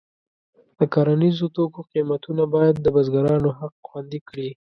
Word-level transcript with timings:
د 0.77 0.79
کرنیزو 0.93 1.47
توکو 1.55 1.81
قیمتونه 1.91 2.43
باید 2.53 2.75
د 2.79 2.87
بزګرانو 2.95 3.49
حق 3.59 3.73
خوندي 3.87 4.19
کړي. 4.29 4.49